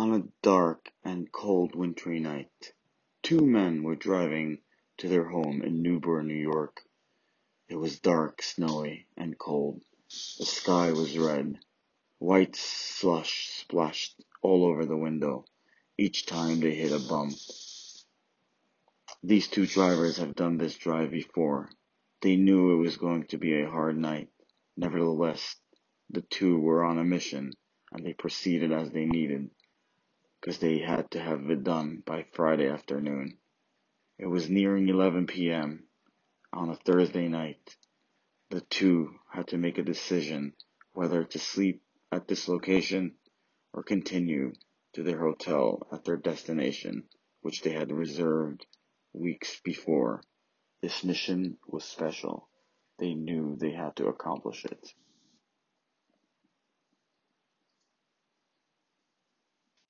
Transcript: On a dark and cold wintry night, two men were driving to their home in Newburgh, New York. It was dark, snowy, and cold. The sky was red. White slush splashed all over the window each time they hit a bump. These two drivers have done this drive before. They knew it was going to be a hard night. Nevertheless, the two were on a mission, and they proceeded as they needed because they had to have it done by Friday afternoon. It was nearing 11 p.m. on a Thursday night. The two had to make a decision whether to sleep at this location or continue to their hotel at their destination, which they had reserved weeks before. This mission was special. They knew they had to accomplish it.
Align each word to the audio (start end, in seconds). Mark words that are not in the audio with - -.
On 0.00 0.14
a 0.14 0.28
dark 0.42 0.92
and 1.02 1.32
cold 1.32 1.74
wintry 1.74 2.20
night, 2.20 2.72
two 3.24 3.44
men 3.44 3.82
were 3.82 3.96
driving 3.96 4.62
to 4.98 5.08
their 5.08 5.24
home 5.24 5.60
in 5.60 5.82
Newburgh, 5.82 6.24
New 6.24 6.36
York. 6.36 6.82
It 7.68 7.74
was 7.74 7.98
dark, 7.98 8.40
snowy, 8.40 9.08
and 9.16 9.36
cold. 9.36 9.82
The 10.38 10.46
sky 10.46 10.92
was 10.92 11.18
red. 11.18 11.58
White 12.20 12.54
slush 12.54 13.48
splashed 13.50 14.22
all 14.40 14.64
over 14.66 14.86
the 14.86 14.96
window 14.96 15.46
each 15.98 16.26
time 16.26 16.60
they 16.60 16.76
hit 16.76 16.92
a 16.92 17.00
bump. 17.08 17.32
These 19.24 19.48
two 19.48 19.66
drivers 19.66 20.18
have 20.18 20.36
done 20.36 20.58
this 20.58 20.76
drive 20.76 21.10
before. 21.10 21.72
They 22.20 22.36
knew 22.36 22.72
it 22.72 22.84
was 22.84 22.98
going 22.98 23.26
to 23.30 23.36
be 23.36 23.60
a 23.60 23.68
hard 23.68 23.98
night. 23.98 24.28
Nevertheless, 24.76 25.56
the 26.08 26.22
two 26.22 26.56
were 26.56 26.84
on 26.84 26.98
a 26.98 27.04
mission, 27.04 27.52
and 27.90 28.06
they 28.06 28.12
proceeded 28.12 28.70
as 28.70 28.92
they 28.92 29.04
needed 29.04 29.50
because 30.40 30.58
they 30.58 30.78
had 30.78 31.10
to 31.10 31.20
have 31.20 31.50
it 31.50 31.64
done 31.64 32.02
by 32.06 32.24
Friday 32.32 32.68
afternoon. 32.68 33.38
It 34.18 34.26
was 34.26 34.50
nearing 34.50 34.88
11 34.88 35.26
p.m. 35.26 35.84
on 36.52 36.70
a 36.70 36.76
Thursday 36.76 37.28
night. 37.28 37.76
The 38.50 38.60
two 38.62 39.14
had 39.32 39.48
to 39.48 39.58
make 39.58 39.78
a 39.78 39.82
decision 39.82 40.54
whether 40.92 41.24
to 41.24 41.38
sleep 41.38 41.82
at 42.12 42.28
this 42.28 42.48
location 42.48 43.14
or 43.72 43.82
continue 43.82 44.52
to 44.94 45.02
their 45.02 45.18
hotel 45.20 45.86
at 45.92 46.04
their 46.04 46.16
destination, 46.16 47.04
which 47.42 47.62
they 47.62 47.72
had 47.72 47.92
reserved 47.92 48.66
weeks 49.12 49.60
before. 49.64 50.22
This 50.82 51.04
mission 51.04 51.58
was 51.66 51.84
special. 51.84 52.48
They 52.98 53.14
knew 53.14 53.56
they 53.56 53.72
had 53.72 53.96
to 53.96 54.06
accomplish 54.08 54.64
it. 54.64 54.92